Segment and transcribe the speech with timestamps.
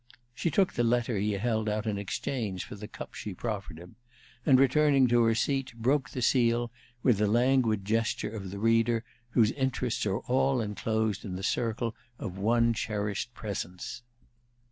[0.33, 3.97] She took the letter he held out in exchange for the cup she proffered him,
[4.47, 6.71] and, returning to her seat, broke the seal
[7.03, 9.03] with the languid gesture of the reader
[9.37, 14.01] whose interests are all inclosed in the circle of one cherished presence.